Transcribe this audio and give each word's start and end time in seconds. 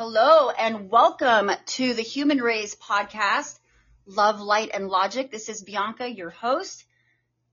Hello 0.00 0.50
and 0.50 0.90
welcome 0.90 1.50
to 1.66 1.92
the 1.92 2.02
Human 2.02 2.40
Rays 2.40 2.76
podcast, 2.76 3.58
Love, 4.06 4.40
Light, 4.40 4.70
and 4.72 4.86
Logic. 4.86 5.28
This 5.28 5.48
is 5.48 5.64
Bianca, 5.64 6.08
your 6.08 6.30
host, 6.30 6.84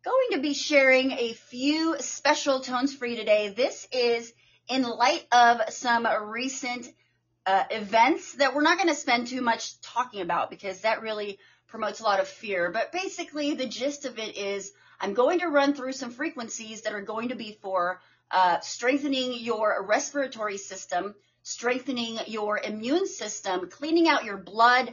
going 0.03 0.27
to 0.33 0.37
be 0.37 0.53
sharing 0.53 1.13
a 1.13 1.33
few 1.33 1.95
special 1.99 2.59
tones 2.59 2.93
for 2.93 3.07
you 3.07 3.15
today. 3.15 3.49
This 3.49 3.87
is 3.91 4.31
in 4.69 4.83
light 4.83 5.25
of 5.31 5.59
some 5.69 6.05
recent 6.05 6.87
uh, 7.47 7.63
events 7.71 8.33
that 8.33 8.53
we're 8.53 8.61
not 8.61 8.77
going 8.77 8.89
to 8.89 8.95
spend 8.95 9.25
too 9.25 9.41
much 9.41 9.81
talking 9.81 10.21
about 10.21 10.51
because 10.51 10.81
that 10.81 11.01
really 11.01 11.39
promotes 11.65 11.99
a 11.99 12.03
lot 12.03 12.19
of 12.19 12.27
fear. 12.27 12.69
But 12.69 12.91
basically, 12.91 13.55
the 13.55 13.65
gist 13.65 14.05
of 14.05 14.19
it 14.19 14.37
is 14.37 14.71
I'm 15.01 15.15
going 15.15 15.39
to 15.39 15.47
run 15.47 15.73
through 15.73 15.93
some 15.93 16.11
frequencies 16.11 16.83
that 16.83 16.93
are 16.93 17.01
going 17.01 17.29
to 17.29 17.35
be 17.35 17.57
for 17.63 18.01
uh, 18.29 18.59
strengthening 18.59 19.33
your 19.33 19.83
respiratory 19.83 20.59
system 20.59 21.15
strengthening 21.45 22.17
your 22.25 22.57
immune 22.57 23.05
system, 23.05 23.69
cleaning 23.69 24.07
out 24.07 24.25
your 24.25 24.35
blood, 24.35 24.91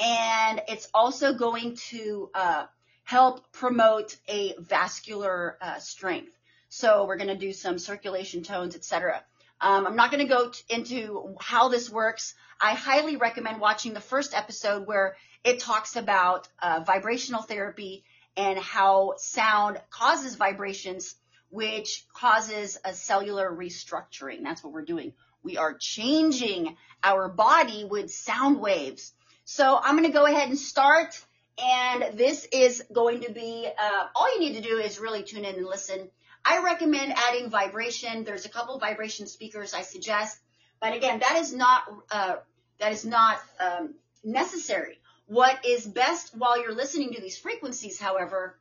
and 0.00 0.62
it's 0.66 0.88
also 0.94 1.34
going 1.34 1.76
to 1.76 2.30
uh, 2.34 2.64
help 3.04 3.52
promote 3.52 4.16
a 4.26 4.54
vascular 4.58 5.58
uh, 5.60 5.78
strength. 5.78 6.34
So 6.70 7.04
we're 7.04 7.18
going 7.18 7.28
to 7.28 7.36
do 7.36 7.52
some 7.52 7.78
circulation 7.78 8.42
tones, 8.42 8.74
etc. 8.74 9.22
Um, 9.60 9.86
I'm 9.86 9.94
not 9.94 10.10
going 10.10 10.26
to 10.26 10.32
go 10.32 10.50
into 10.70 11.36
how 11.38 11.68
this 11.68 11.90
works. 11.90 12.34
I 12.58 12.72
highly 12.72 13.16
recommend 13.16 13.60
watching 13.60 13.92
the 13.92 14.00
first 14.00 14.32
episode 14.34 14.86
where 14.86 15.16
it 15.44 15.60
talks 15.60 15.96
about 15.96 16.48
uh, 16.62 16.82
vibrational 16.86 17.42
therapy 17.42 18.04
and 18.38 18.58
how 18.58 19.16
sound 19.18 19.78
causes 19.90 20.36
vibrations, 20.36 21.14
which 21.50 22.06
causes 22.14 22.78
a 22.86 22.94
cellular 22.94 23.50
restructuring. 23.50 24.42
That's 24.42 24.64
what 24.64 24.72
we're 24.72 24.86
doing. 24.86 25.12
We 25.42 25.56
are 25.56 25.74
changing 25.74 26.76
our 27.02 27.28
body 27.28 27.84
with 27.84 28.10
sound 28.10 28.60
waves. 28.60 29.12
So 29.44 29.78
I'm 29.82 29.96
going 29.96 30.06
to 30.06 30.16
go 30.16 30.26
ahead 30.26 30.48
and 30.48 30.58
start. 30.58 31.18
And 31.58 32.16
this 32.16 32.46
is 32.52 32.82
going 32.92 33.22
to 33.22 33.32
be, 33.32 33.66
uh, 33.66 34.06
all 34.14 34.32
you 34.34 34.40
need 34.40 34.62
to 34.62 34.68
do 34.68 34.78
is 34.78 34.98
really 34.98 35.22
tune 35.22 35.44
in 35.44 35.56
and 35.56 35.66
listen. 35.66 36.08
I 36.44 36.62
recommend 36.62 37.12
adding 37.16 37.50
vibration. 37.50 38.24
There's 38.24 38.46
a 38.46 38.48
couple 38.48 38.78
vibration 38.78 39.26
speakers 39.26 39.74
I 39.74 39.82
suggest. 39.82 40.38
But 40.80 40.94
again, 40.94 41.20
that 41.20 41.36
is 41.36 41.52
not, 41.52 41.82
uh, 42.10 42.36
that 42.78 42.92
is 42.92 43.04
not 43.04 43.38
um, 43.58 43.94
necessary. 44.24 45.00
What 45.26 45.64
is 45.66 45.86
best 45.86 46.34
while 46.36 46.60
you're 46.60 46.74
listening 46.74 47.12
to 47.14 47.20
these 47.20 47.36
frequencies, 47.36 48.00
however, 48.00 48.58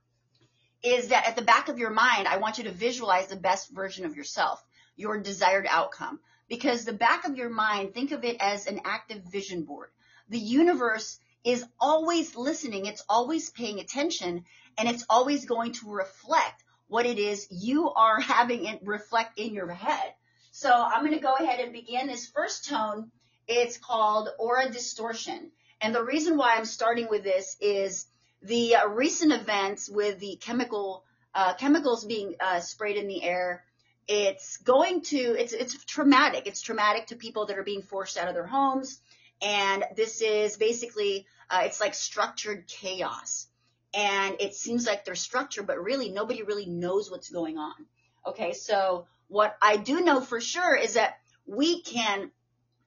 is 0.83 1.09
that 1.09 1.27
at 1.27 1.35
the 1.35 1.41
back 1.41 1.69
of 1.69 1.79
your 1.79 1.89
mind, 1.89 2.27
I 2.27 2.37
want 2.37 2.57
you 2.57 2.65
to 2.65 2.71
visualize 2.71 3.27
the 3.27 3.35
best 3.35 3.71
version 3.71 4.05
of 4.05 4.15
yourself, 4.15 4.63
your 4.95 5.17
desired 5.19 5.67
outcome 5.69 6.19
because 6.49 6.83
the 6.83 6.93
back 6.93 7.25
of 7.25 7.37
your 7.37 7.49
mind, 7.49 7.93
think 7.93 8.11
of 8.11 8.23
it 8.25 8.37
as 8.39 8.65
an 8.65 8.81
active 8.83 9.23
vision 9.31 9.63
board. 9.63 9.89
The 10.29 10.39
universe 10.39 11.19
is 11.43 11.63
always 11.79 12.35
listening. 12.35 12.85
It's 12.85 13.03
always 13.07 13.49
paying 13.51 13.79
attention 13.79 14.43
and 14.77 14.89
it's 14.89 15.05
always 15.09 15.45
going 15.45 15.73
to 15.73 15.91
reflect 15.91 16.63
what 16.87 17.05
it 17.05 17.19
is 17.19 17.47
you 17.51 17.91
are 17.91 18.19
having 18.19 18.65
it 18.65 18.81
reflect 18.83 19.39
in 19.39 19.53
your 19.53 19.71
head. 19.71 20.13
So 20.51 20.71
I'm 20.73 21.05
going 21.05 21.15
to 21.15 21.23
go 21.23 21.35
ahead 21.35 21.59
and 21.59 21.71
begin 21.71 22.07
this 22.07 22.27
first 22.27 22.67
tone. 22.67 23.11
It's 23.47 23.77
called 23.77 24.29
aura 24.39 24.69
distortion. 24.69 25.51
And 25.81 25.95
the 25.95 26.03
reason 26.03 26.35
why 26.35 26.55
I'm 26.55 26.65
starting 26.65 27.07
with 27.09 27.23
this 27.23 27.55
is 27.61 28.07
the 28.41 28.75
uh, 28.75 28.87
recent 28.87 29.31
events 29.31 29.89
with 29.89 30.19
the 30.19 30.37
chemical 30.41 31.03
uh, 31.33 31.53
chemicals 31.53 32.05
being 32.05 32.35
uh, 32.39 32.59
sprayed 32.59 32.97
in 32.97 33.07
the 33.07 33.23
air 33.23 33.63
it's 34.09 34.57
going 34.57 35.01
to, 35.03 35.17
it's, 35.17 35.53
it's 35.53 35.85
traumatic. 35.85 36.47
It's 36.47 36.61
traumatic 36.61 37.05
to 37.07 37.15
people 37.15 37.45
that 37.45 37.59
are 37.59 37.63
being 37.63 37.83
forced 37.83 38.17
out 38.17 38.27
of 38.27 38.33
their 38.33 38.47
homes. 38.47 38.99
And 39.39 39.85
this 39.95 40.21
is 40.21 40.57
basically, 40.57 41.27
uh, 41.47 41.61
it's 41.65 41.79
like 41.79 41.93
structured 41.93 42.67
chaos. 42.67 43.47
And 43.93 44.35
it 44.39 44.55
seems 44.55 44.87
like 44.87 45.05
there's 45.05 45.21
structure, 45.21 45.61
but 45.61 45.81
really 45.81 46.09
nobody 46.09 46.41
really 46.41 46.65
knows 46.65 47.11
what's 47.11 47.29
going 47.29 47.59
on. 47.59 47.73
Okay. 48.25 48.53
So 48.53 49.05
what 49.27 49.55
I 49.61 49.77
do 49.77 50.01
know 50.01 50.21
for 50.21 50.41
sure 50.41 50.75
is 50.75 50.95
that 50.95 51.19
we 51.45 51.83
can 51.83 52.31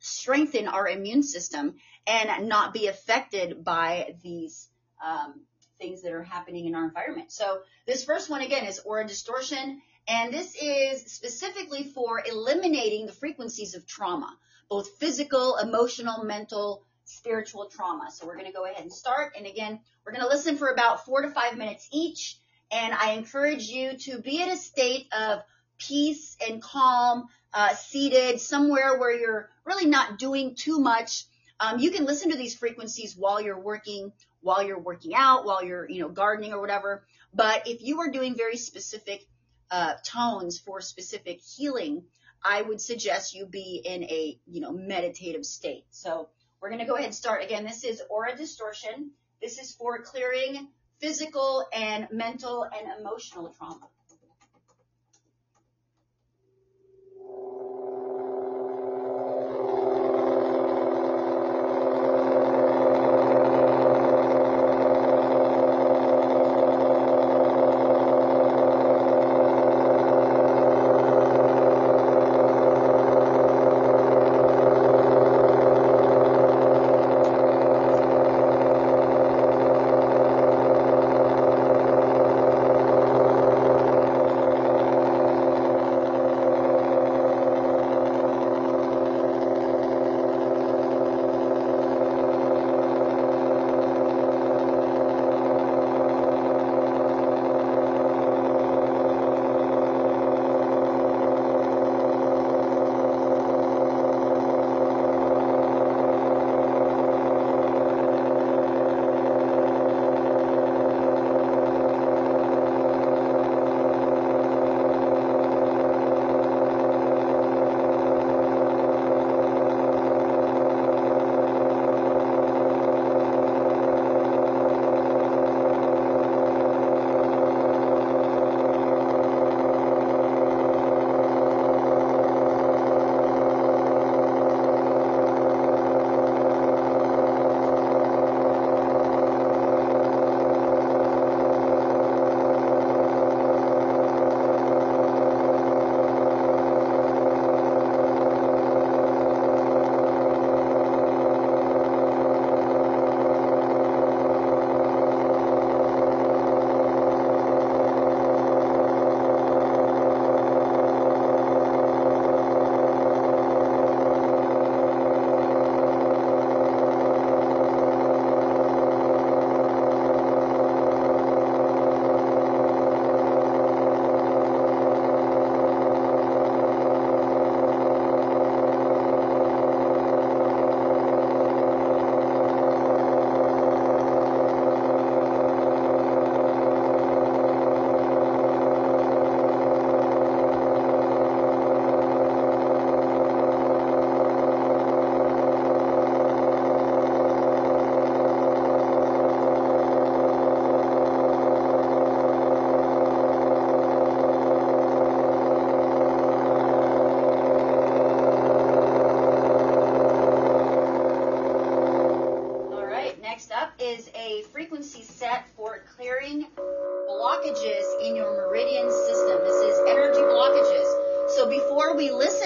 strengthen 0.01 0.67
our 0.67 0.89
immune 0.89 1.23
system 1.23 1.77
and 2.05 2.49
not 2.49 2.75
be 2.75 2.89
affected 2.89 3.63
by 3.63 4.17
these 4.25 4.69
um, 5.05 5.43
things 5.79 6.03
that 6.03 6.13
are 6.13 6.25
happening 6.25 6.67
in 6.67 6.75
our 6.75 6.85
environment. 6.85 7.31
So 7.31 7.61
this 7.87 8.05
first 8.05 8.29
one 8.29 8.41
again 8.41 8.67
is 8.67 8.81
aura 8.81 9.07
distortion 9.07 9.81
and 10.09 10.33
this 10.33 10.57
is 10.61 11.13
specifically 11.13 11.85
for 11.85 12.23
eliminating 12.27 13.07
the 13.07 13.13
frequencies 13.13 13.75
of 13.75 13.87
trauma, 13.87 14.37
both 14.69 14.99
physical, 14.99 15.57
emotional, 15.59 16.25
mental, 16.25 16.85
spiritual 17.05 17.67
trauma. 17.67 18.11
So 18.11 18.27
we're 18.27 18.37
going 18.37 18.47
to 18.47 18.53
go 18.53 18.65
ahead 18.65 18.83
and 18.83 18.93
start. 18.93 19.35
And 19.37 19.47
again, 19.47 19.81
we're 20.05 20.13
going 20.13 20.25
to 20.25 20.29
listen 20.29 20.57
for 20.57 20.69
about 20.69 21.05
four 21.05 21.23
to 21.23 21.31
five 21.31 21.57
minutes 21.57 21.89
each. 21.93 22.37
And 22.71 22.95
I 22.95 23.13
encourage 23.13 23.69
you 23.69 23.97
to 23.99 24.19
be 24.19 24.41
in 24.43 24.49
a 24.49 24.57
state 24.57 25.07
of 25.13 25.43
peace 25.79 26.37
and 26.49 26.63
calm, 26.63 27.29
uh, 27.53 27.75
seated 27.75 28.41
somewhere 28.41 28.99
where 28.99 29.17
you're 29.17 29.51
really 29.65 29.87
not 29.87 30.19
doing 30.19 30.55
too 30.55 30.79
much. 30.79 31.25
Um, 31.61 31.79
you 31.79 31.91
can 31.91 32.07
listen 32.07 32.31
to 32.31 32.37
these 32.37 32.57
frequencies 32.57 33.17
while 33.17 33.41
you're 33.41 33.61
working, 33.61 34.13
while 34.41 34.63
you're 34.63 34.79
working 34.79 35.15
out, 35.15 35.45
while 35.45 35.63
you're, 35.63 35.89
you 35.89 36.01
know, 36.01 36.09
gardening 36.09 36.53
or 36.53 36.61
whatever. 36.61 37.05
But 37.35 37.69
if 37.69 37.83
you 37.83 38.01
are 38.01 38.11
doing 38.11 38.35
very 38.35 38.57
specific 38.57 39.27
uh, 39.73 39.95
tones 40.05 40.59
for 40.59 40.81
specific 40.81 41.41
healing, 41.41 42.05
I 42.45 42.61
would 42.61 42.81
suggest 42.81 43.35
you 43.35 43.47
be 43.47 43.81
in 43.85 44.05
a, 44.05 44.39
you 44.47 44.61
know, 44.61 44.71
meditative 44.71 45.47
state. 45.47 45.85
So 45.91 46.29
we're 46.61 46.69
going 46.69 46.81
to 46.81 46.87
go 46.87 46.95
ahead 46.95 47.07
and 47.07 47.15
start. 47.15 47.43
Again, 47.43 47.65
this 47.65 47.83
is 47.83 48.03
aura 48.11 48.37
distortion. 48.37 49.11
This 49.41 49.59
is 49.59 49.75
for 49.75 50.03
clearing 50.03 50.69
physical 51.01 51.67
and 51.73 52.07
mental 52.13 52.65
and 52.65 53.01
emotional 53.01 53.55
trauma. 53.59 53.89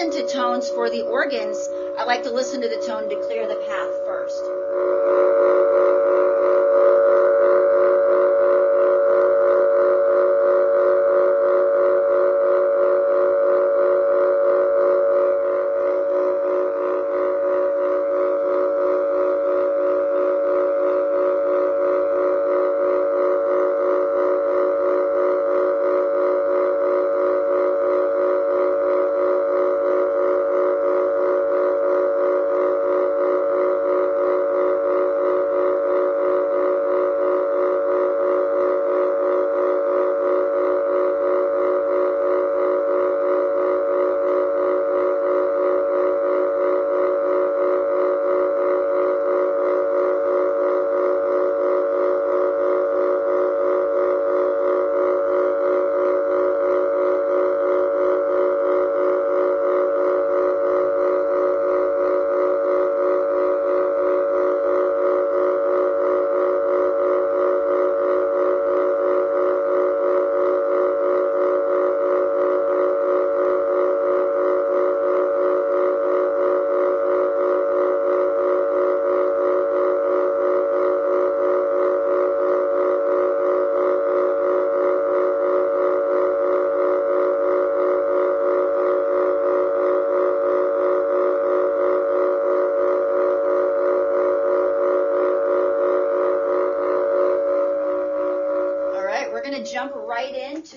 Listen 0.07 0.25
to 0.25 0.33
tones 0.33 0.69
for 0.69 0.89
the 0.89 1.01
organs, 1.01 1.69
I 1.97 2.05
like 2.05 2.23
to 2.23 2.31
listen 2.31 2.61
to 2.61 2.69
the 2.69 2.81
tone 2.87 3.09
to 3.09 3.15
clear 3.27 3.45
the 3.45 3.55
path 3.67 4.05
first. 4.05 5.56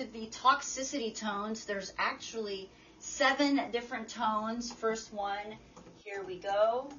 Into 0.01 0.13
the 0.13 0.27
toxicity 0.27 1.15
tones. 1.15 1.65
There's 1.65 1.93
actually 1.97 2.69
seven 2.99 3.61
different 3.71 4.09
tones. 4.09 4.71
First 4.71 5.13
one, 5.13 5.55
here 6.03 6.23
we 6.23 6.37
go. 6.39 6.90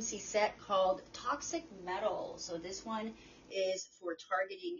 Frequency 0.00 0.18
set 0.18 0.58
called 0.58 1.02
Toxic 1.12 1.62
Metal. 1.84 2.34
So 2.38 2.56
this 2.56 2.86
one 2.86 3.12
is 3.50 3.86
for 4.00 4.16
targeting 4.30 4.78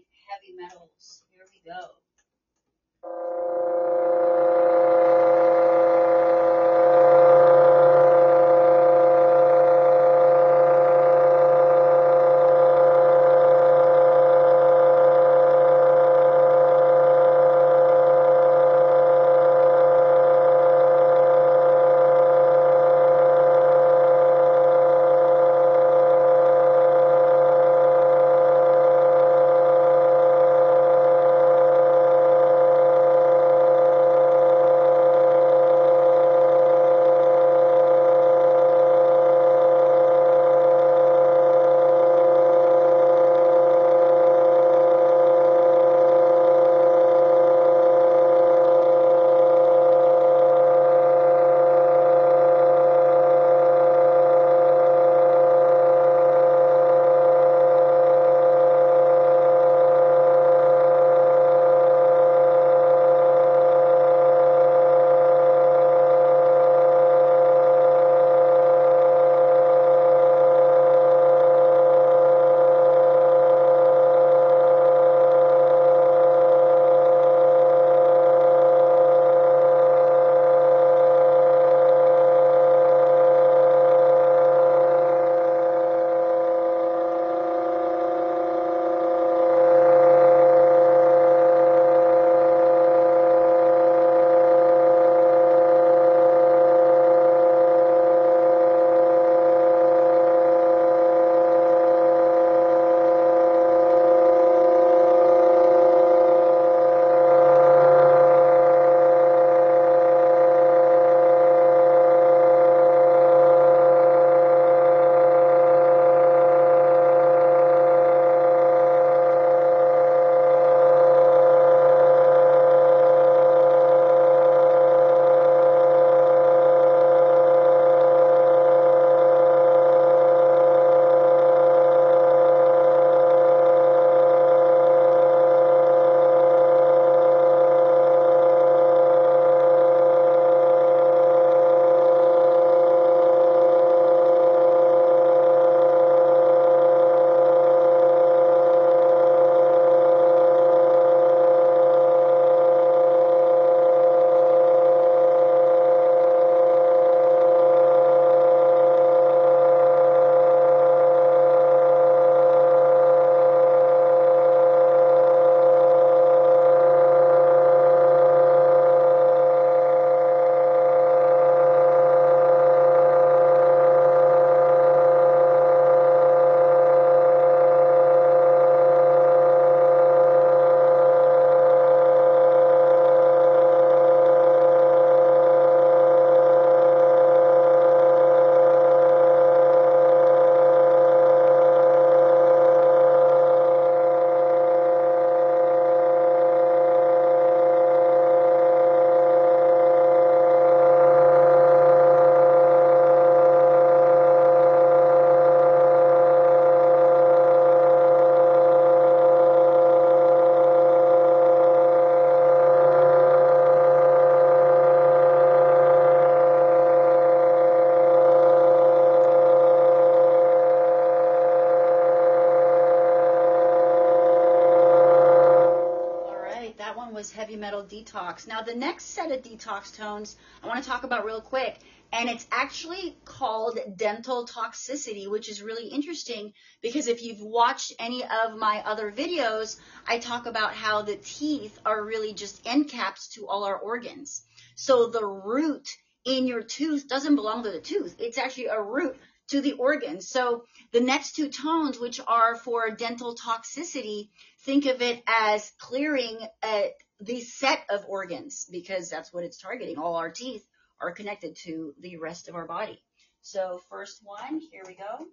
metal 227.60 227.84
detox. 227.84 228.48
Now, 228.48 228.62
the 228.62 228.74
next 228.74 229.04
set 229.06 229.30
of 229.30 229.42
detox 229.42 229.96
tones 229.96 230.36
I 230.62 230.66
want 230.66 230.82
to 230.82 230.88
talk 230.88 231.04
about 231.04 231.24
real 231.24 231.40
quick, 231.40 231.78
and 232.12 232.28
it's 232.28 232.46
actually 232.50 233.16
called 233.24 233.78
dental 233.96 234.46
toxicity, 234.46 235.30
which 235.30 235.48
is 235.48 235.62
really 235.62 235.88
interesting 235.88 236.52
because 236.82 237.06
if 237.06 237.22
you've 237.22 237.40
watched 237.40 237.92
any 237.98 238.24
of 238.24 238.56
my 238.56 238.82
other 238.84 239.12
videos, 239.12 239.78
I 240.08 240.18
talk 240.18 240.46
about 240.46 240.74
how 240.74 241.02
the 241.02 241.16
teeth 241.16 241.78
are 241.86 242.04
really 242.04 242.32
just 242.32 242.66
end 242.66 242.88
caps 242.88 243.28
to 243.34 243.46
all 243.46 243.64
our 243.64 243.76
organs. 243.76 244.42
So 244.74 245.06
the 245.06 245.24
root 245.24 245.88
in 246.24 246.46
your 246.46 246.62
tooth 246.62 247.06
doesn't 247.08 247.36
belong 247.36 247.62
to 247.62 247.70
the 247.70 247.80
tooth. 247.80 248.16
It's 248.18 248.38
actually 248.38 248.66
a 248.66 248.82
root 248.82 249.16
to 249.50 249.60
the 249.60 249.72
organs. 249.72 250.28
So 250.28 250.64
the 250.92 251.00
next 251.00 251.32
two 251.36 251.48
tones, 251.48 251.98
which 251.98 252.20
are 252.26 252.56
for 252.56 252.90
dental 252.90 253.36
toxicity, 253.36 254.30
think 254.64 254.86
of 254.86 255.02
it 255.02 255.22
as 255.26 255.72
clearing 255.78 256.38
a, 256.64 256.92
the 257.30 257.40
set 257.40 257.84
of 257.90 258.04
organs 258.08 258.66
because 258.72 259.08
that's 259.08 259.32
what 259.32 259.44
it's 259.44 259.60
targeting. 259.60 259.98
All 259.98 260.16
our 260.16 260.32
teeth 260.32 260.66
are 261.00 261.12
connected 261.12 261.54
to 261.62 261.94
the 262.00 262.16
rest 262.16 262.48
of 262.48 262.56
our 262.56 262.66
body. 262.66 263.00
So 263.40 263.80
first 263.88 264.20
one, 264.24 264.60
here 264.72 264.82
we 264.84 264.94
go. 264.96 265.26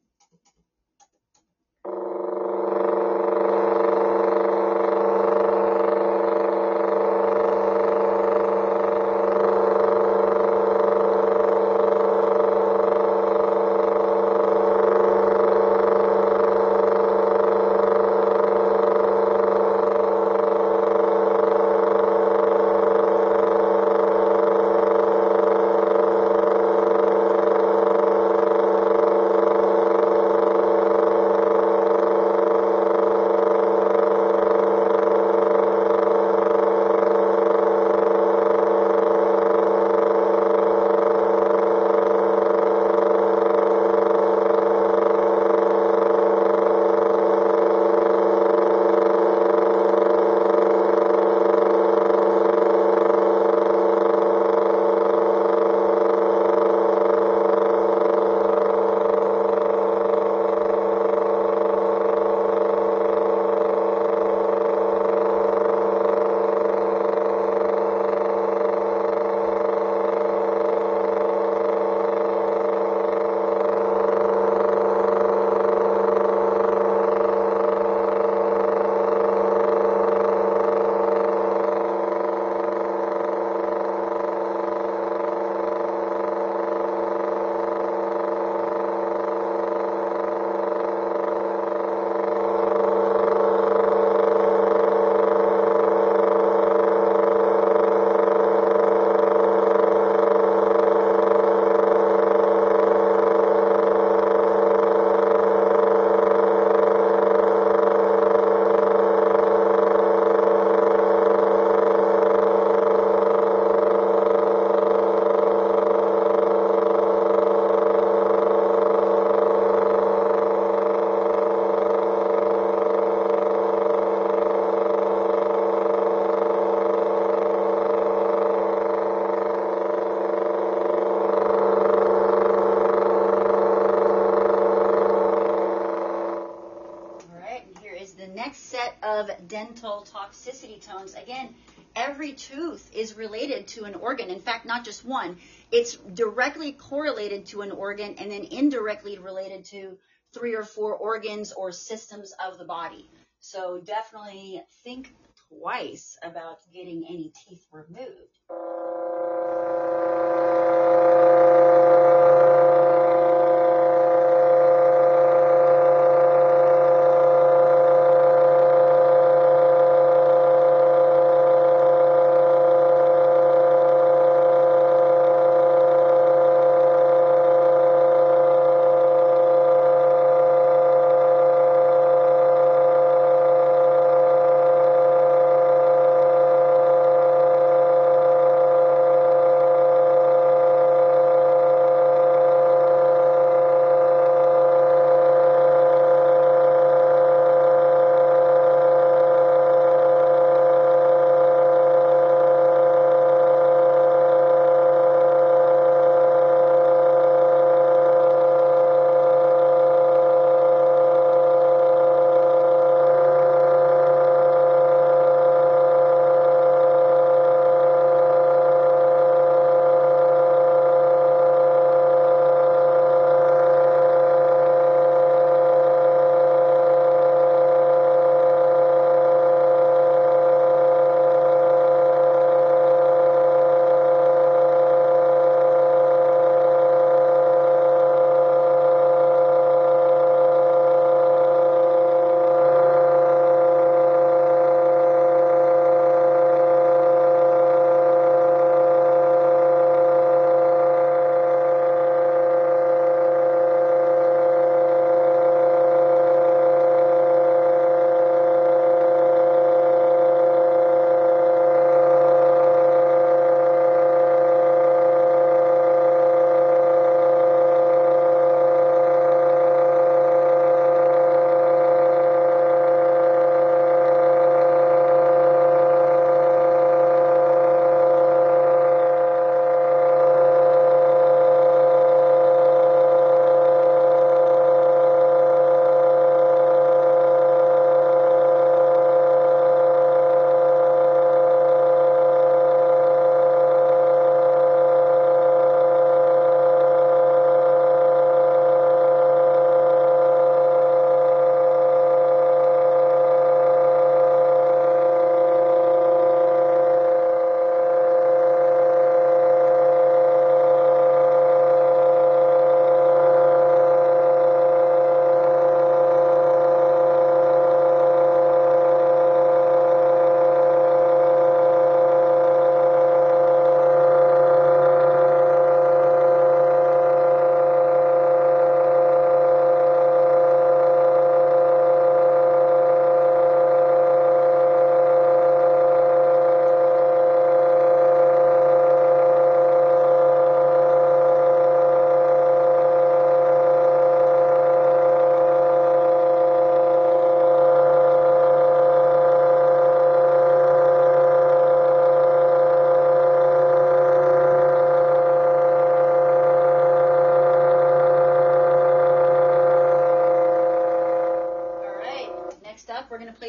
Dental 139.48 140.06
toxicity 140.12 140.82
tones. 140.82 141.16
Again, 141.16 141.54
every 141.96 142.34
tooth 142.34 142.90
is 142.94 143.16
related 143.16 143.68
to 143.68 143.86
an 143.86 143.96
organ. 143.96 144.30
In 144.30 144.40
fact, 144.40 144.66
not 144.66 144.86
just 144.86 145.06
one. 145.06 145.38
It's 145.72 145.96
directly 145.96 146.72
correlated 146.72 147.46
to 147.48 147.62
an 147.62 147.72
organ 147.72 148.16
and 148.18 148.32
then 148.32 148.44
indirectly 148.46 149.18
related 149.18 149.66
to 149.66 149.98
three 150.34 150.56
or 150.56 150.64
four 150.64 150.96
organs 150.96 151.52
or 151.54 151.72
systems 151.72 152.34
of 152.46 152.58
the 152.58 152.66
body. 152.66 153.10
So 153.40 153.82
definitely 153.84 154.64
think 154.84 155.14
twice 155.50 156.18
about 156.24 156.58
getting 156.74 157.06
any 157.10 157.32
teeth 157.48 157.66
removed. 157.72 158.07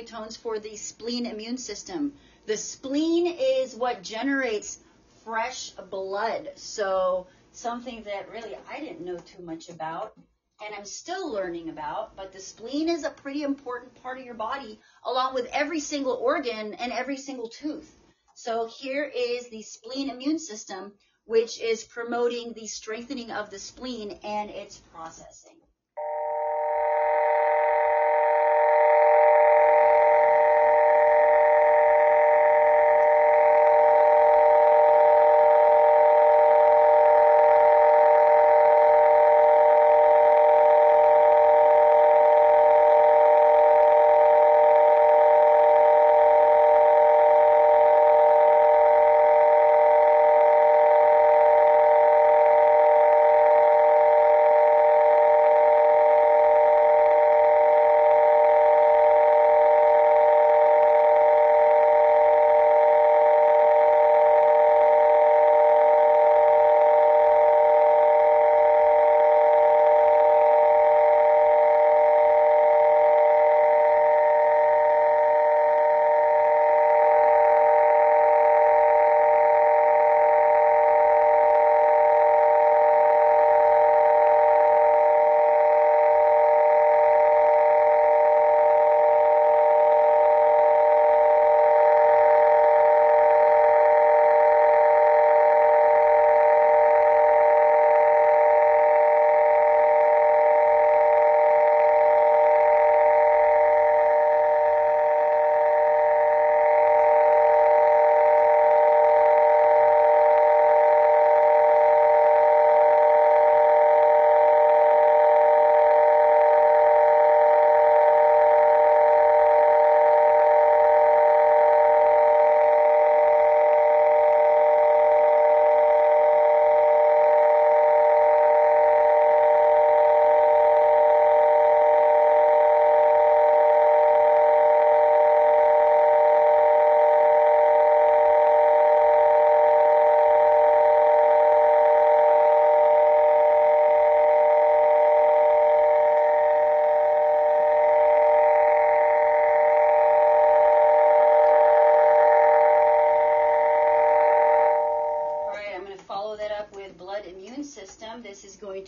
Tones 0.04 0.36
for 0.36 0.58
the 0.58 0.76
spleen 0.76 1.26
immune 1.26 1.58
system. 1.58 2.14
The 2.46 2.56
spleen 2.56 3.26
is 3.26 3.74
what 3.74 4.02
generates 4.02 4.78
fresh 5.24 5.70
blood. 5.90 6.50
So 6.56 7.26
something 7.52 8.02
that 8.04 8.30
really 8.30 8.56
I 8.70 8.80
didn't 8.80 9.04
know 9.04 9.18
too 9.18 9.42
much 9.42 9.68
about 9.68 10.14
and 10.64 10.74
I'm 10.74 10.84
still 10.84 11.30
learning 11.32 11.68
about, 11.68 12.16
but 12.16 12.32
the 12.32 12.40
spleen 12.40 12.88
is 12.88 13.04
a 13.04 13.10
pretty 13.10 13.42
important 13.42 13.94
part 14.02 14.18
of 14.18 14.24
your 14.24 14.34
body 14.34 14.80
along 15.04 15.34
with 15.34 15.46
every 15.52 15.80
single 15.80 16.14
organ 16.14 16.74
and 16.74 16.92
every 16.92 17.16
single 17.16 17.48
tooth. 17.48 17.94
So 18.34 18.66
here 18.66 19.04
is 19.04 19.48
the 19.48 19.62
spleen 19.62 20.10
immune 20.10 20.38
system, 20.38 20.92
which 21.26 21.60
is 21.60 21.84
promoting 21.84 22.52
the 22.52 22.66
strengthening 22.66 23.30
of 23.30 23.50
the 23.50 23.58
spleen 23.58 24.18
and 24.24 24.50
its 24.50 24.78
processing. 24.92 25.47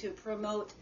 To 0.01 0.11
promote 0.11 0.73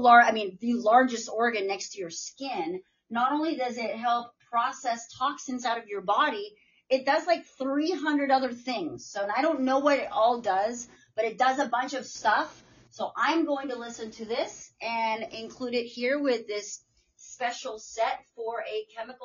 large, 0.00 0.24
I 0.26 0.32
mean, 0.32 0.58
the 0.60 0.74
largest 0.74 1.28
organ 1.32 1.66
next 1.66 1.90
to 1.90 2.00
your 2.00 2.10
skin. 2.10 2.82
Not 3.08 3.32
only 3.32 3.56
does 3.56 3.76
it 3.76 3.94
help 3.96 4.32
process 4.50 5.06
toxins 5.16 5.64
out 5.64 5.78
of 5.78 5.86
your 5.86 6.00
body, 6.00 6.52
it 6.88 7.06
does 7.06 7.26
like 7.26 7.44
300 7.58 8.30
other 8.30 8.52
things. 8.52 9.06
So 9.06 9.26
I 9.34 9.42
don't 9.42 9.62
know 9.62 9.78
what 9.78 9.98
it 9.98 10.08
all 10.10 10.40
does, 10.40 10.88
but 11.14 11.24
it 11.24 11.38
does 11.38 11.58
a 11.58 11.68
bunch 11.68 11.94
of 11.94 12.04
stuff. 12.04 12.64
So 12.90 13.12
I'm 13.16 13.46
going 13.46 13.68
to 13.68 13.78
listen 13.78 14.10
to 14.12 14.24
this 14.24 14.72
and 14.82 15.24
include 15.32 15.74
it 15.74 15.84
here 15.84 16.18
with 16.20 16.48
this 16.48 16.82
special 17.16 17.78
set 17.78 18.24
for 18.34 18.60
a 18.62 18.86
chemical 18.96 19.19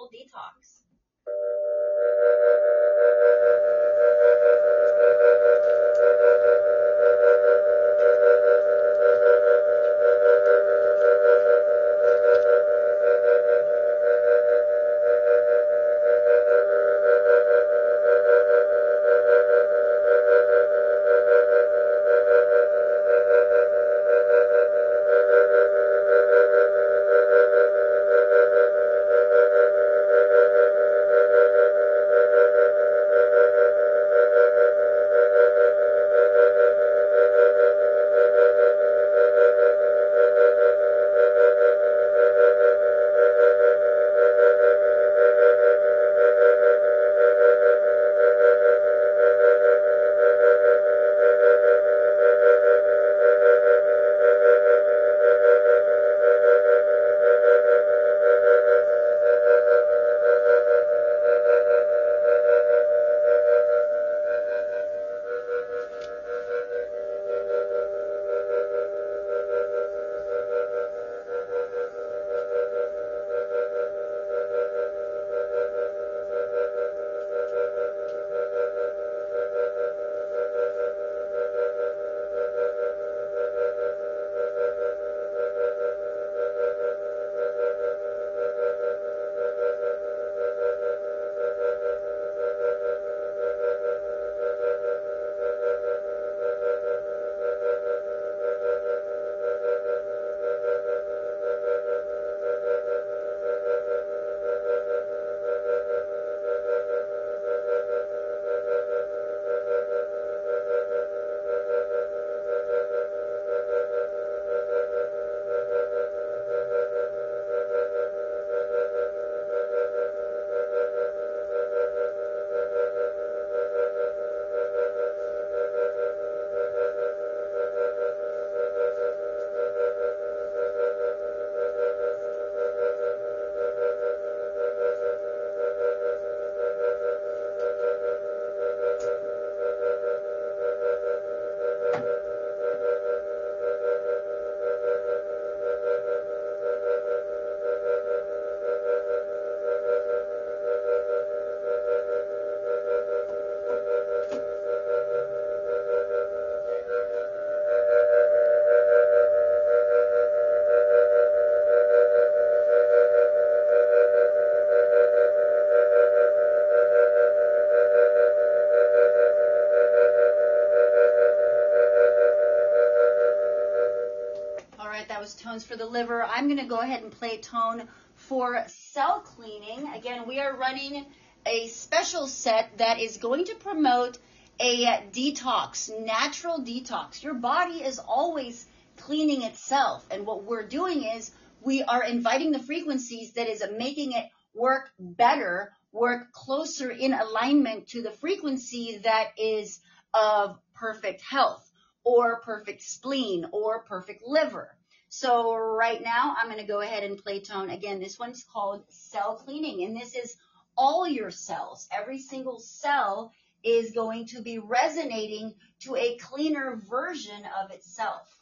for 175.76 175.80
the 175.80 175.90
liver. 175.90 176.24
I'm 176.24 176.48
going 176.48 176.60
to 176.60 176.66
go 176.66 176.78
ahead 176.78 177.04
and 177.04 177.12
play 177.12 177.38
tone 177.38 177.84
for 178.16 178.64
cell 178.68 179.20
cleaning. 179.20 179.92
Again, 179.94 180.26
we 180.26 180.40
are 180.40 180.56
running 180.56 181.06
a 181.46 181.68
special 181.68 182.28
set 182.28 182.78
that 182.78 183.00
is 183.00 183.18
going 183.18 183.46
to 183.46 183.56
promote 183.56 184.18
a 184.58 184.86
detox, 185.12 185.92
natural 186.06 186.60
detox. 186.60 187.22
Your 187.22 187.34
body 187.34 187.84
is 187.84 188.00
always 188.00 188.66
cleaning 188.96 189.42
itself. 189.42 190.06
And 190.12 190.26
what 190.26 190.46
we're 190.46 190.66
doing 190.66 191.04
is 191.04 191.32
we 191.62 191.84
are 191.84 192.04
inviting 192.04 192.52
the 192.52 192.64
frequencies 192.64 193.34
that 193.34 193.50
is 193.50 193.62
making 193.78 194.14
it 194.14 194.28
work 194.54 194.92
better, 194.98 195.74
work 195.92 196.32
closer 196.32 196.90
in 196.90 197.14
alignment 197.14 197.88
to 197.88 198.02
the 198.02 198.12
frequency 198.12 199.02
that 199.04 199.32
is 199.38 199.82
of 200.14 200.58
perfect 200.74 201.22
health 201.22 201.70
or 202.06 202.40
perfect 202.42 202.82
spleen 202.82 203.46
or 203.52 203.84
perfect 203.84 204.24
liver. 204.26 204.70
So 205.10 205.56
right 205.56 206.02
now 206.02 206.36
I'm 206.38 206.48
going 206.48 206.60
to 206.60 206.68
go 206.68 206.82
ahead 206.82 207.04
and 207.04 207.18
play 207.18 207.40
tone. 207.40 207.70
Again, 207.70 208.00
this 208.00 208.20
one's 208.20 208.44
called 208.44 208.84
cell 208.90 209.36
cleaning 209.36 209.84
and 209.84 209.96
this 209.96 210.16
is 210.16 210.36
all 210.78 211.08
your 211.08 211.32
cells. 211.32 211.88
Every 211.92 212.20
single 212.20 212.60
cell 212.60 213.32
is 213.64 213.92
going 213.92 214.28
to 214.28 214.42
be 214.42 214.60
resonating 214.60 215.54
to 215.82 215.96
a 215.96 216.18
cleaner 216.18 216.76
version 216.90 217.44
of 217.62 217.72
itself. 217.72 218.35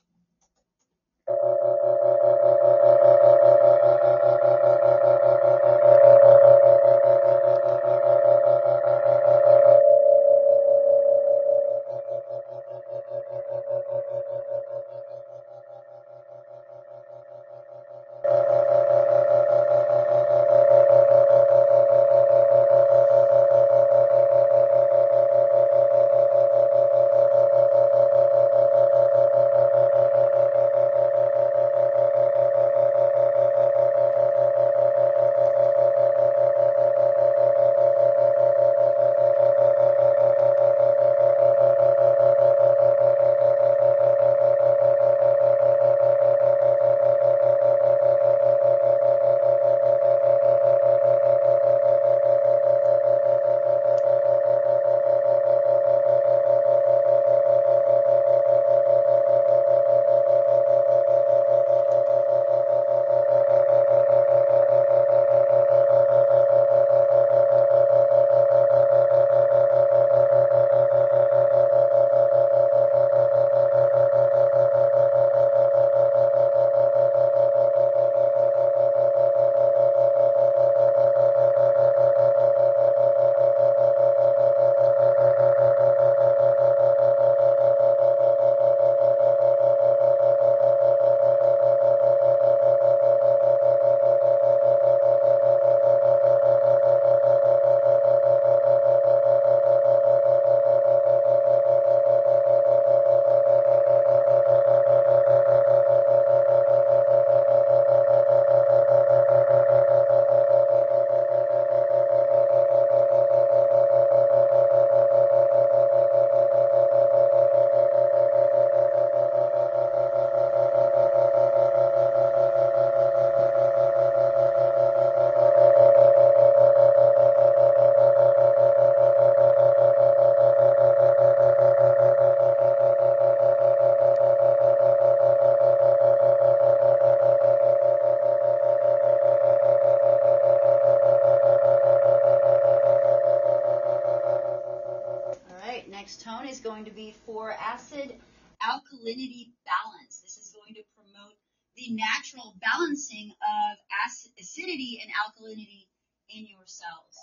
is 146.53 146.59
going 146.59 146.85
to 146.85 146.91
be 146.91 147.15
for 147.25 147.51
acid 147.51 148.13
alkalinity 148.61 149.49
balance. 149.65 150.21
This 150.21 150.37
is 150.37 150.53
going 150.53 150.75
to 150.75 150.83
promote 150.93 151.33
the 151.75 151.89
natural 151.89 152.53
balancing 152.61 153.33
of 153.41 153.77
acid, 154.05 154.31
acidity 154.39 155.01
and 155.01 155.09
alkalinity 155.17 155.89
in 156.29 156.45
your 156.45 156.61
cells. 156.69 157.17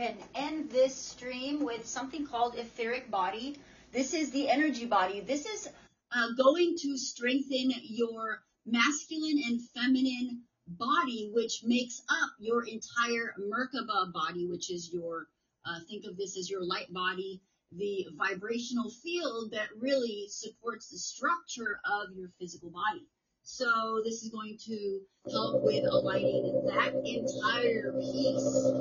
Ahead 0.00 0.16
and 0.34 0.44
end 0.44 0.70
this 0.70 0.94
stream 0.94 1.64
with 1.64 1.86
something 1.86 2.26
called 2.26 2.56
etheric 2.56 3.10
body. 3.10 3.58
This 3.92 4.14
is 4.14 4.30
the 4.30 4.48
energy 4.48 4.86
body. 4.86 5.20
This 5.20 5.44
is 5.46 5.68
uh, 6.12 6.28
going 6.42 6.76
to 6.82 6.96
strengthen 6.96 7.72
your 7.82 8.42
masculine 8.66 9.42
and 9.46 9.60
feminine 9.74 10.42
body, 10.66 11.30
which 11.34 11.62
makes 11.64 12.02
up 12.08 12.30
your 12.38 12.64
entire 12.64 13.34
Merkaba 13.38 14.12
body, 14.12 14.46
which 14.46 14.70
is 14.70 14.90
your, 14.92 15.26
uh, 15.66 15.80
think 15.88 16.06
of 16.06 16.16
this 16.16 16.38
as 16.38 16.48
your 16.48 16.64
light 16.64 16.92
body, 16.92 17.42
the 17.72 18.06
vibrational 18.16 18.90
field 18.90 19.52
that 19.52 19.68
really 19.78 20.26
supports 20.28 20.88
the 20.88 20.98
structure 20.98 21.80
of 21.84 22.16
your 22.16 22.30
physical 22.38 22.70
body. 22.70 23.06
So 23.52 24.00
this 24.04 24.22
is 24.22 24.30
going 24.30 24.56
to 24.66 25.00
help 25.32 25.62
with 25.64 25.84
aligning 25.90 26.62
that 26.66 26.94
entire 26.94 27.92
piece, 27.92 28.72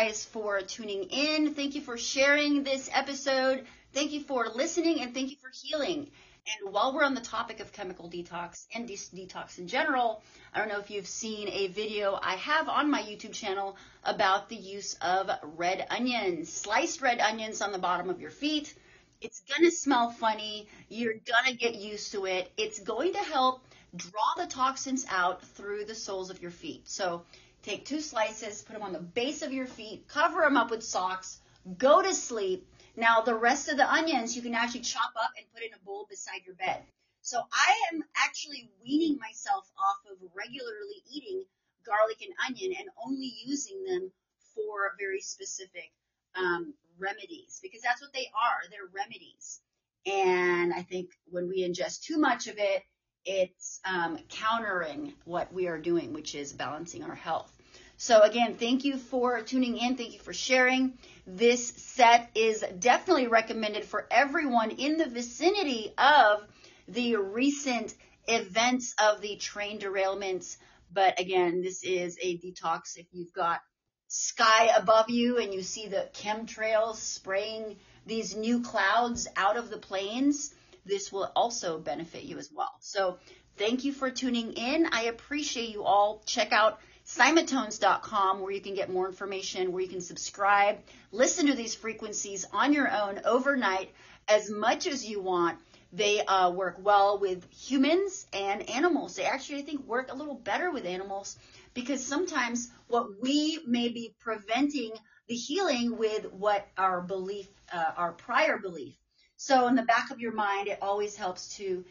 guys 0.00 0.24
for 0.24 0.62
tuning 0.62 1.04
in. 1.10 1.52
Thank 1.52 1.74
you 1.74 1.82
for 1.82 1.98
sharing 1.98 2.62
this 2.62 2.88
episode. 2.90 3.66
Thank 3.92 4.12
you 4.12 4.22
for 4.22 4.48
listening 4.48 5.02
and 5.02 5.12
thank 5.12 5.28
you 5.30 5.36
for 5.36 5.50
healing. 5.52 6.08
And 6.46 6.72
while 6.72 6.94
we're 6.94 7.04
on 7.04 7.12
the 7.12 7.20
topic 7.20 7.60
of 7.60 7.70
chemical 7.72 8.08
detox 8.08 8.64
and 8.74 8.88
de- 8.88 8.94
detox 8.94 9.58
in 9.58 9.68
general, 9.68 10.22
I 10.54 10.58
don't 10.58 10.68
know 10.68 10.78
if 10.78 10.90
you've 10.90 11.06
seen 11.06 11.48
a 11.50 11.66
video 11.66 12.18
I 12.22 12.36
have 12.36 12.70
on 12.70 12.90
my 12.90 13.02
YouTube 13.02 13.34
channel 13.34 13.76
about 14.02 14.48
the 14.48 14.56
use 14.56 14.96
of 15.02 15.30
red 15.58 15.86
onions, 15.90 16.50
sliced 16.50 17.02
red 17.02 17.20
onions 17.20 17.60
on 17.60 17.70
the 17.70 17.78
bottom 17.78 18.08
of 18.08 18.22
your 18.22 18.30
feet. 18.30 18.74
It's 19.20 19.42
gonna 19.54 19.70
smell 19.70 20.12
funny. 20.12 20.66
You're 20.88 21.16
gonna 21.30 21.54
get 21.54 21.74
used 21.74 22.12
to 22.12 22.24
it. 22.24 22.50
It's 22.56 22.80
going 22.80 23.12
to 23.12 23.18
help 23.18 23.60
draw 23.94 24.34
the 24.38 24.46
toxins 24.46 25.04
out 25.10 25.42
through 25.42 25.84
the 25.84 25.94
soles 25.94 26.30
of 26.30 26.40
your 26.40 26.52
feet. 26.52 26.88
So 26.88 27.22
Take 27.62 27.84
two 27.84 28.00
slices, 28.00 28.62
put 28.62 28.72
them 28.72 28.82
on 28.82 28.92
the 28.92 29.00
base 29.00 29.42
of 29.42 29.52
your 29.52 29.66
feet, 29.66 30.08
cover 30.08 30.40
them 30.40 30.56
up 30.56 30.70
with 30.70 30.82
socks, 30.82 31.40
go 31.76 32.02
to 32.02 32.14
sleep. 32.14 32.66
Now, 32.96 33.20
the 33.20 33.34
rest 33.34 33.68
of 33.68 33.76
the 33.76 33.90
onions 33.90 34.34
you 34.34 34.42
can 34.42 34.54
actually 34.54 34.80
chop 34.80 35.12
up 35.16 35.30
and 35.36 35.46
put 35.52 35.62
in 35.62 35.74
a 35.74 35.84
bowl 35.84 36.06
beside 36.08 36.40
your 36.46 36.54
bed. 36.54 36.82
So 37.22 37.42
I 37.52 37.74
am 37.92 38.02
actually 38.16 38.70
weaning 38.82 39.18
myself 39.18 39.70
off 39.78 40.10
of 40.10 40.18
regularly 40.34 41.02
eating 41.12 41.44
garlic 41.84 42.22
and 42.22 42.34
onion 42.48 42.74
and 42.78 42.88
only 43.04 43.32
using 43.44 43.84
them 43.84 44.10
for 44.54 44.94
very 44.98 45.20
specific 45.20 45.92
um, 46.34 46.74
remedies 46.98 47.60
because 47.62 47.82
that's 47.82 48.00
what 48.00 48.12
they 48.12 48.30
are. 48.34 48.68
They're 48.70 48.90
remedies. 48.92 49.60
And 50.06 50.72
I 50.72 50.82
think 50.82 51.10
when 51.26 51.48
we 51.48 51.62
ingest 51.62 52.02
too 52.02 52.18
much 52.18 52.46
of 52.46 52.56
it, 52.58 52.82
it's 53.24 53.80
um, 53.84 54.18
countering 54.28 55.12
what 55.24 55.52
we 55.52 55.68
are 55.68 55.78
doing, 55.78 56.12
which 56.12 56.34
is 56.34 56.52
balancing 56.52 57.02
our 57.02 57.14
health. 57.14 57.50
So 57.96 58.22
again, 58.22 58.54
thank 58.54 58.84
you 58.84 58.96
for 58.96 59.42
tuning 59.42 59.76
in. 59.76 59.96
Thank 59.96 60.14
you 60.14 60.20
for 60.20 60.32
sharing. 60.32 60.94
This 61.26 61.68
set 61.68 62.30
is 62.34 62.64
definitely 62.78 63.26
recommended 63.26 63.84
for 63.84 64.06
everyone 64.10 64.70
in 64.70 64.96
the 64.96 65.06
vicinity 65.06 65.92
of 65.98 66.46
the 66.88 67.16
recent 67.16 67.94
events 68.26 68.94
of 68.98 69.20
the 69.20 69.36
train 69.36 69.78
derailments. 69.78 70.56
But 70.92 71.20
again, 71.20 71.62
this 71.62 71.82
is 71.84 72.16
a 72.22 72.38
detox 72.38 72.96
if 72.96 73.06
you've 73.12 73.34
got 73.34 73.60
sky 74.08 74.70
above 74.76 75.10
you 75.10 75.38
and 75.38 75.52
you 75.52 75.62
see 75.62 75.86
the 75.86 76.08
chemtrails 76.14 76.96
spraying 76.96 77.76
these 78.06 78.34
new 78.34 78.62
clouds 78.62 79.28
out 79.36 79.56
of 79.56 79.70
the 79.70 79.78
planes 79.78 80.54
this 80.84 81.12
will 81.12 81.30
also 81.36 81.78
benefit 81.78 82.24
you 82.24 82.38
as 82.38 82.50
well. 82.52 82.74
So 82.80 83.18
thank 83.56 83.84
you 83.84 83.92
for 83.92 84.10
tuning 84.10 84.52
in. 84.52 84.86
I 84.92 85.04
appreciate 85.04 85.70
you 85.70 85.84
all. 85.84 86.22
Check 86.26 86.52
out 86.52 86.80
cymatones.com 87.06 88.40
where 88.40 88.52
you 88.52 88.60
can 88.60 88.74
get 88.74 88.90
more 88.90 89.08
information, 89.08 89.72
where 89.72 89.82
you 89.82 89.88
can 89.88 90.00
subscribe, 90.00 90.78
listen 91.10 91.46
to 91.46 91.54
these 91.54 91.74
frequencies 91.74 92.46
on 92.52 92.72
your 92.72 92.90
own 92.90 93.20
overnight 93.24 93.90
as 94.28 94.48
much 94.50 94.86
as 94.86 95.04
you 95.04 95.20
want. 95.20 95.58
They 95.92 96.24
uh, 96.24 96.50
work 96.50 96.76
well 96.78 97.18
with 97.18 97.50
humans 97.52 98.26
and 98.32 98.68
animals. 98.70 99.16
They 99.16 99.24
actually, 99.24 99.58
I 99.58 99.62
think, 99.62 99.86
work 99.86 100.12
a 100.12 100.16
little 100.16 100.36
better 100.36 100.70
with 100.70 100.84
animals 100.84 101.36
because 101.74 102.04
sometimes 102.04 102.70
what 102.86 103.20
we 103.20 103.58
may 103.66 103.88
be 103.88 104.14
preventing 104.20 104.92
the 105.26 105.34
healing 105.34 105.96
with 105.96 106.32
what 106.32 106.66
our 106.76 107.00
belief, 107.00 107.48
uh, 107.72 107.92
our 107.96 108.12
prior 108.12 108.58
belief. 108.58 108.99
So 109.42 109.68
in 109.68 109.74
the 109.74 109.84
back 109.84 110.10
of 110.10 110.20
your 110.20 110.32
mind, 110.32 110.68
it 110.68 110.76
always 110.82 111.16
helps 111.16 111.56
to 111.56 111.82